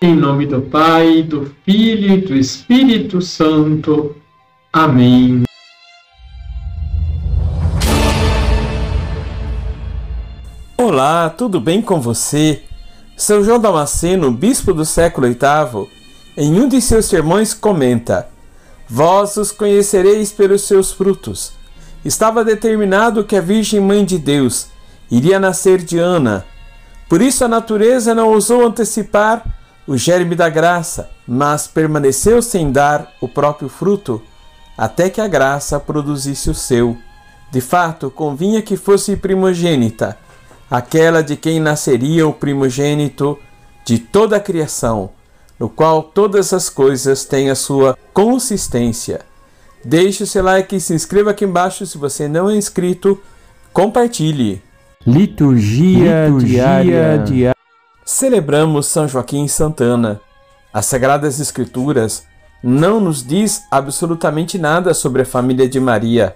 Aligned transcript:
Em 0.00 0.14
nome 0.14 0.46
do 0.46 0.62
Pai, 0.62 1.24
do 1.24 1.52
Filho 1.64 2.14
e 2.14 2.20
do 2.20 2.36
Espírito 2.36 3.20
Santo. 3.20 4.14
Amém. 4.72 5.42
Olá, 10.76 11.28
tudo 11.28 11.60
bem 11.60 11.82
com 11.82 12.00
você? 12.00 12.62
São 13.16 13.42
João 13.42 13.58
Damasceno, 13.58 14.30
bispo 14.30 14.72
do 14.72 14.84
século 14.84 15.26
VIII, 15.26 15.88
em 16.36 16.60
um 16.60 16.68
de 16.68 16.80
seus 16.80 17.06
sermões 17.06 17.52
comenta: 17.52 18.28
Vós 18.88 19.36
os 19.36 19.50
conhecereis 19.50 20.30
pelos 20.30 20.62
seus 20.62 20.92
frutos. 20.92 21.54
Estava 22.04 22.44
determinado 22.44 23.24
que 23.24 23.34
a 23.34 23.40
Virgem 23.40 23.80
Mãe 23.80 24.04
de 24.04 24.16
Deus 24.16 24.68
iria 25.10 25.40
nascer 25.40 25.78
de 25.78 25.98
Ana. 25.98 26.46
Por 27.08 27.20
isso 27.20 27.44
a 27.44 27.48
natureza 27.48 28.14
não 28.14 28.28
ousou 28.28 28.64
antecipar 28.64 29.57
o 29.88 29.96
germe 29.96 30.34
da 30.34 30.50
graça, 30.50 31.08
mas 31.26 31.66
permaneceu 31.66 32.42
sem 32.42 32.70
dar 32.70 33.10
o 33.22 33.26
próprio 33.26 33.70
fruto, 33.70 34.20
até 34.76 35.08
que 35.08 35.18
a 35.18 35.26
graça 35.26 35.80
produzisse 35.80 36.50
o 36.50 36.54
seu. 36.54 36.94
De 37.50 37.62
fato, 37.62 38.10
convinha 38.10 38.60
que 38.60 38.76
fosse 38.76 39.16
primogênita, 39.16 40.18
aquela 40.70 41.22
de 41.22 41.36
quem 41.36 41.58
nasceria 41.58 42.28
o 42.28 42.34
primogênito 42.34 43.38
de 43.82 43.98
toda 43.98 44.36
a 44.36 44.40
criação, 44.40 45.08
no 45.58 45.70
qual 45.70 46.02
todas 46.02 46.52
as 46.52 46.68
coisas 46.68 47.24
têm 47.24 47.48
a 47.48 47.54
sua 47.54 47.96
consistência. 48.12 49.22
Deixe 49.82 50.22
o 50.22 50.26
seu 50.26 50.44
like 50.44 50.76
e 50.76 50.80
se 50.80 50.92
inscreva 50.92 51.30
aqui 51.30 51.46
embaixo 51.46 51.86
se 51.86 51.96
você 51.96 52.28
não 52.28 52.50
é 52.50 52.54
inscrito. 52.54 53.18
Compartilhe. 53.72 54.60
Liturgia, 55.06 56.26
Liturgia 56.26 56.62
diária. 56.62 57.18
diária. 57.24 57.57
Celebramos 58.10 58.86
São 58.86 59.06
Joaquim 59.06 59.46
Santana. 59.46 60.18
As 60.72 60.86
Sagradas 60.86 61.38
Escrituras 61.40 62.24
não 62.64 63.00
nos 63.00 63.22
diz 63.22 63.64
absolutamente 63.70 64.56
nada 64.56 64.94
sobre 64.94 65.20
a 65.20 65.26
família 65.26 65.68
de 65.68 65.78
Maria. 65.78 66.34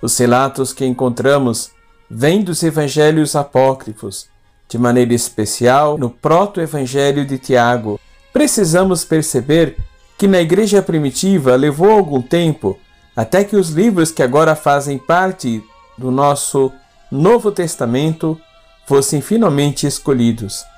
Os 0.00 0.16
relatos 0.16 0.72
que 0.72 0.86
encontramos 0.86 1.72
vêm 2.08 2.44
dos 2.44 2.62
evangelhos 2.62 3.34
apócrifos, 3.34 4.28
de 4.68 4.78
maneira 4.78 5.12
especial 5.12 5.98
no 5.98 6.10
proto-evangelho 6.10 7.26
de 7.26 7.38
Tiago. 7.38 7.98
Precisamos 8.32 9.04
perceber 9.04 9.76
que 10.16 10.28
na 10.28 10.40
igreja 10.40 10.80
primitiva 10.80 11.56
levou 11.56 11.90
algum 11.90 12.22
tempo 12.22 12.78
até 13.16 13.42
que 13.42 13.56
os 13.56 13.70
livros 13.70 14.12
que 14.12 14.22
agora 14.22 14.54
fazem 14.54 14.96
parte 14.96 15.60
do 15.98 16.12
nosso 16.12 16.70
Novo 17.10 17.50
Testamento 17.50 18.40
fossem 18.86 19.20
finalmente 19.20 19.88
escolhidos. 19.88 20.70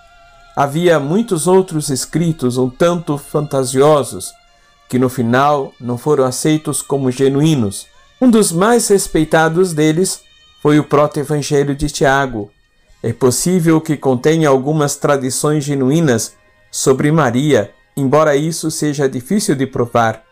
Havia 0.54 1.00
muitos 1.00 1.46
outros 1.46 1.88
escritos 1.88 2.58
um 2.58 2.68
tanto 2.68 3.16
fantasiosos 3.16 4.32
que 4.88 4.98
no 4.98 5.08
final 5.08 5.72
não 5.80 5.96
foram 5.96 6.24
aceitos 6.24 6.82
como 6.82 7.10
genuínos. 7.10 7.86
Um 8.20 8.30
dos 8.30 8.52
mais 8.52 8.86
respeitados 8.88 9.72
deles 9.72 10.20
foi 10.60 10.78
o 10.78 10.84
proto-evangelho 10.84 11.74
de 11.74 11.88
Tiago. 11.88 12.50
É 13.02 13.12
possível 13.12 13.80
que 13.80 13.96
contenha 13.96 14.50
algumas 14.50 14.94
tradições 14.94 15.64
genuínas 15.64 16.34
sobre 16.70 17.10
Maria, 17.10 17.72
embora 17.96 18.36
isso 18.36 18.70
seja 18.70 19.08
difícil 19.08 19.54
de 19.54 19.66
provar. 19.66 20.22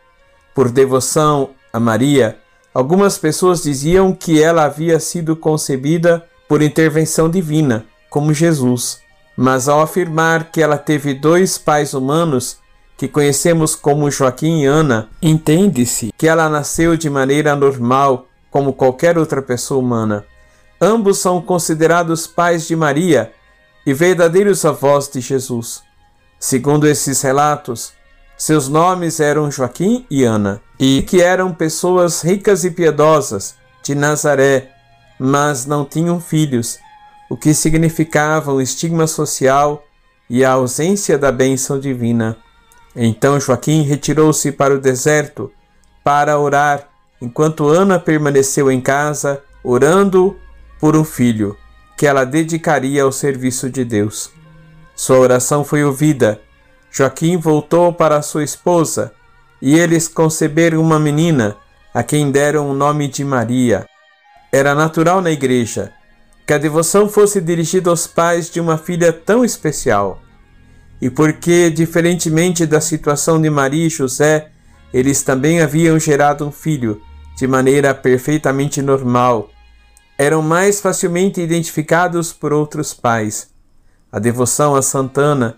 Por 0.55 0.71
devoção 0.71 1.51
a 1.73 1.81
Maria, 1.81 2.39
algumas 2.75 3.17
pessoas 3.17 3.63
diziam 3.63 4.13
que 4.13 4.43
ela 4.43 4.65
havia 4.65 5.01
sido 5.01 5.35
concebida 5.35 6.23
por 6.47 6.61
intervenção 6.61 7.31
divina, 7.31 7.87
como 8.11 8.35
Jesus. 8.35 9.01
Mas 9.43 9.71
ao 9.71 9.81
afirmar 9.81 10.53
que 10.53 10.61
ela 10.61 10.77
teve 10.77 11.15
dois 11.15 11.57
pais 11.57 11.95
humanos, 11.95 12.59
que 12.95 13.09
conhecemos 13.09 13.75
como 13.75 14.11
Joaquim 14.11 14.61
e 14.61 14.67
Ana, 14.67 15.09
entende-se 15.23 16.13
que 16.19 16.29
ela 16.29 16.47
nasceu 16.51 16.95
de 16.95 17.09
maneira 17.09 17.57
normal, 17.57 18.27
como 18.51 18.75
qualquer 18.75 19.17
outra 19.17 19.41
pessoa 19.41 19.81
humana. 19.81 20.27
Ambos 20.79 21.21
são 21.21 21.41
considerados 21.41 22.27
pais 22.27 22.69
de 22.69 22.77
Maria 22.77 23.33
e 23.87 23.95
verdadeiros 23.95 24.63
avós 24.67 25.09
de 25.09 25.23
Jesus. 25.23 25.83
Segundo 26.39 26.87
esses 26.87 27.23
relatos, 27.23 27.95
seus 28.37 28.69
nomes 28.69 29.21
eram 29.21 29.51
Joaquim 29.51 30.05
e 30.11 30.23
Ana, 30.23 30.61
e 30.79 31.01
que 31.01 31.23
eram 31.23 31.55
pessoas 31.55 32.21
ricas 32.21 32.63
e 32.63 32.71
piedosas 32.71 33.55
de 33.83 33.95
Nazaré, 33.95 34.71
mas 35.19 35.65
não 35.65 35.87
tinham 35.87 36.21
filhos 36.21 36.79
o 37.31 37.37
que 37.37 37.55
significava 37.55 38.53
o 38.53 38.61
estigma 38.61 39.07
social 39.07 39.85
e 40.29 40.45
a 40.45 40.51
ausência 40.51 41.17
da 41.17 41.31
bênção 41.31 41.79
divina. 41.79 42.37
Então 42.95 43.39
Joaquim 43.39 43.83
retirou-se 43.83 44.51
para 44.51 44.75
o 44.75 44.81
deserto 44.81 45.51
para 46.03 46.41
orar, 46.41 46.89
enquanto 47.23 47.69
Ana 47.69 48.01
permaneceu 48.01 48.69
em 48.69 48.81
casa, 48.81 49.41
orando 49.63 50.37
por 50.81 50.97
um 50.97 51.05
filho 51.05 51.57
que 51.97 52.05
ela 52.05 52.25
dedicaria 52.25 53.05
ao 53.05 53.13
serviço 53.13 53.71
de 53.71 53.85
Deus. 53.85 54.33
Sua 54.97 55.19
oração 55.19 55.63
foi 55.63 55.85
ouvida. 55.85 56.41
Joaquim 56.91 57.37
voltou 57.37 57.93
para 57.93 58.23
sua 58.23 58.43
esposa 58.43 59.13
e 59.63 59.79
eles 59.79 60.09
conceberam 60.09 60.81
uma 60.81 60.99
menina, 60.99 61.57
a 61.95 62.03
quem 62.03 62.33
deram 62.33 62.69
o 62.69 62.75
nome 62.75 63.07
de 63.07 63.25
Maria. 63.25 63.87
Era 64.51 64.75
natural 64.75 65.21
na 65.21 65.31
igreja 65.31 65.93
que 66.47 66.53
a 66.53 66.59
devoção 66.59 67.09
fosse 67.09 67.41
dirigida 67.41 67.91
aos 67.91 68.07
pais 68.07 68.51
de 68.51 68.61
uma 68.61 68.77
filha 68.77 69.13
tão 69.13 69.45
especial. 69.45 70.21
E 71.01 71.09
porque, 71.09 71.71
diferentemente 71.71 72.67
da 72.67 72.81
situação 72.81 73.41
de 73.41 73.49
Maria 73.49 73.87
e 73.87 73.91
José, 73.91 74.51
eles 74.93 75.23
também 75.23 75.61
haviam 75.61 75.99
gerado 75.99 76.47
um 76.47 76.53
filho 76.53 77.01
de 77.37 77.47
maneira 77.47 77.95
perfeitamente 77.95 78.83
normal, 78.83 79.49
eram 80.19 80.43
mais 80.43 80.81
facilmente 80.81 81.41
identificados 81.41 82.33
por 82.33 82.53
outros 82.53 82.93
pais. 82.93 83.49
A 84.13 84.19
devoção 84.19 84.75
a 84.75 84.83
Santana 84.83 85.57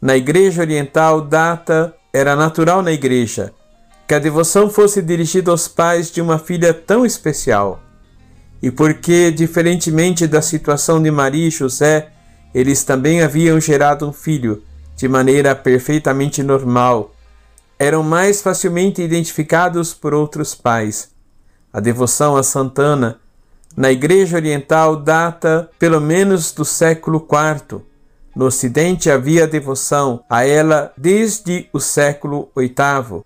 na 0.00 0.16
Igreja 0.16 0.60
Oriental 0.62 1.20
data 1.20 1.94
era 2.12 2.36
natural 2.36 2.82
na 2.82 2.92
Igreja 2.92 3.52
que 4.06 4.14
a 4.14 4.18
devoção 4.20 4.70
fosse 4.70 5.02
dirigida 5.02 5.50
aos 5.50 5.66
pais 5.66 6.12
de 6.12 6.22
uma 6.22 6.38
filha 6.38 6.72
tão 6.72 7.04
especial 7.04 7.80
e 8.62 8.70
porque, 8.70 9.30
diferentemente 9.30 10.26
da 10.26 10.40
situação 10.40 11.02
de 11.02 11.10
Maria 11.10 11.48
e 11.48 11.50
José, 11.50 12.08
eles 12.54 12.84
também 12.84 13.22
haviam 13.22 13.60
gerado 13.60 14.08
um 14.08 14.12
filho 14.12 14.62
de 14.96 15.06
maneira 15.08 15.54
perfeitamente 15.54 16.42
normal, 16.42 17.14
eram 17.78 18.02
mais 18.02 18.40
facilmente 18.40 19.02
identificados 19.02 19.92
por 19.92 20.14
outros 20.14 20.54
pais. 20.54 21.10
A 21.70 21.80
devoção 21.80 22.34
a 22.36 22.42
Santana 22.42 23.20
na 23.76 23.92
Igreja 23.92 24.38
Oriental 24.38 24.96
data 24.96 25.70
pelo 25.78 26.00
menos 26.00 26.50
do 26.50 26.64
século 26.64 27.28
IV. 27.30 27.82
No 28.34 28.46
Ocidente 28.46 29.10
havia 29.10 29.46
devoção 29.46 30.24
a 30.30 30.46
ela 30.46 30.92
desde 30.96 31.68
o 31.72 31.80
século 31.80 32.48
VIII, 32.56 33.22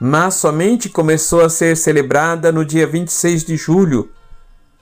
mas 0.00 0.34
somente 0.34 0.88
começou 0.88 1.40
a 1.40 1.48
ser 1.48 1.76
celebrada 1.76 2.50
no 2.50 2.64
dia 2.64 2.86
26 2.86 3.44
de 3.44 3.56
julho 3.56 4.10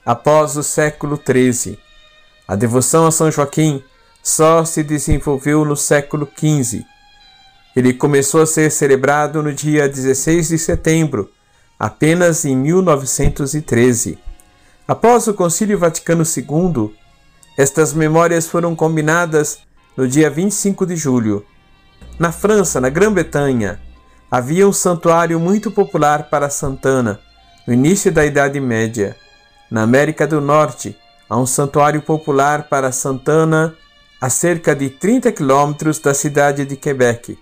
após 0.05 0.55
o 0.55 0.63
século 0.63 1.19
XIII. 1.19 1.79
A 2.47 2.55
devoção 2.55 3.07
a 3.07 3.11
São 3.11 3.31
Joaquim 3.31 3.83
só 4.21 4.63
se 4.63 4.83
desenvolveu 4.83 5.65
no 5.65 5.75
século 5.75 6.27
XV. 6.37 6.85
Ele 7.75 7.93
começou 7.93 8.41
a 8.41 8.45
ser 8.45 8.71
celebrado 8.71 9.41
no 9.41 9.51
dia 9.53 9.89
16 9.89 10.49
de 10.49 10.57
setembro, 10.57 11.29
apenas 11.77 12.45
em 12.45 12.55
1913. 12.55 14.17
Após 14.87 15.27
o 15.27 15.33
Concílio 15.33 15.77
Vaticano 15.77 16.23
II, 16.23 16.95
estas 17.57 17.93
memórias 17.93 18.47
foram 18.47 18.75
combinadas 18.75 19.59
no 19.97 20.07
dia 20.07 20.29
25 20.29 20.85
de 20.85 20.95
julho. 20.95 21.45
Na 22.19 22.31
França, 22.31 22.79
na 22.79 22.89
Grã-Bretanha, 22.89 23.79
havia 24.29 24.67
um 24.67 24.73
santuário 24.73 25.39
muito 25.39 25.71
popular 25.71 26.29
para 26.29 26.49
Santana, 26.49 27.19
no 27.67 27.73
início 27.73 28.11
da 28.11 28.25
Idade 28.25 28.59
Média. 28.59 29.15
Na 29.69 29.83
América 29.83 30.27
do 30.27 30.39
Norte, 30.39 30.95
há 31.29 31.37
um 31.37 31.45
santuário 31.45 32.01
popular 32.01 32.69
para 32.69 32.91
Santana 32.91 33.75
a 34.21 34.29
cerca 34.29 34.75
de 34.75 34.89
30 34.89 35.31
quilômetros 35.31 35.99
da 35.99 36.13
cidade 36.13 36.65
de 36.65 36.75
Quebec. 36.75 37.37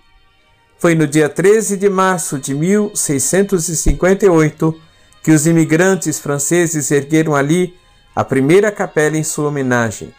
Foi 0.78 0.94
no 0.94 1.06
dia 1.06 1.28
13 1.28 1.76
de 1.76 1.88
março 1.88 2.38
de 2.38 2.54
1658 2.54 4.80
que 5.22 5.30
os 5.30 5.46
imigrantes 5.46 6.18
franceses 6.18 6.90
ergueram 6.90 7.34
ali 7.34 7.74
a 8.14 8.22
primeira 8.22 8.70
capela 8.70 9.16
em 9.16 9.24
sua 9.24 9.48
homenagem. 9.48 10.12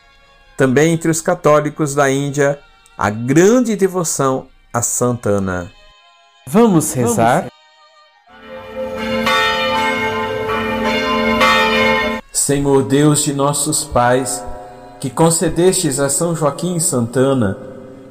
Também 0.57 0.93
entre 0.93 1.11
os 1.11 1.21
católicos 1.21 1.93
da 1.93 2.09
Índia, 2.09 2.59
a 2.97 3.09
grande 3.09 3.75
devoção 3.75 4.47
a 4.73 4.81
Santana. 4.81 5.71
Vamos 6.47 6.93
rezar? 6.93 7.41
Vamos. 7.41 7.54
Senhor 12.45 12.83
Deus 12.83 13.23
de 13.23 13.33
nossos 13.33 13.83
pais, 13.83 14.45
que 14.99 15.09
concedestes 15.09 15.99
a 15.99 16.09
São 16.09 16.35
Joaquim 16.35 16.77
Santana 16.77 17.57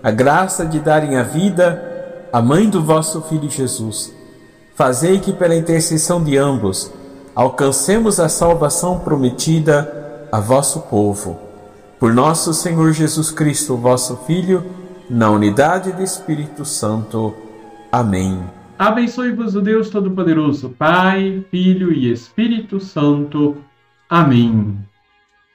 a 0.02 0.10
graça 0.10 0.66
de 0.66 0.80
darem 0.80 1.16
a 1.16 1.22
vida 1.22 2.26
à 2.32 2.42
mãe 2.42 2.68
do 2.68 2.82
vosso 2.82 3.22
Filho 3.22 3.48
Jesus. 3.48 4.12
Fazei 4.74 5.20
que, 5.20 5.32
pela 5.32 5.54
intercessão 5.54 6.20
de 6.20 6.36
ambos, 6.36 6.92
alcancemos 7.32 8.18
a 8.18 8.28
salvação 8.28 8.98
prometida 8.98 10.26
a 10.32 10.40
vosso 10.40 10.80
povo. 10.80 11.38
Por 12.00 12.12
nosso 12.12 12.52
Senhor 12.52 12.92
Jesus 12.92 13.30
Cristo, 13.30 13.76
vosso 13.76 14.16
Filho, 14.26 14.64
na 15.08 15.30
unidade 15.30 15.92
do 15.92 16.02
Espírito 16.02 16.64
Santo. 16.64 17.32
Amém. 17.92 18.42
Abençoe-vos 18.76 19.54
o 19.54 19.60
Deus 19.60 19.90
Todo-Poderoso, 19.90 20.70
Pai, 20.70 21.44
Filho 21.52 21.92
e 21.92 22.10
Espírito 22.10 22.80
Santo. 22.80 23.58
Amém. 24.08 24.86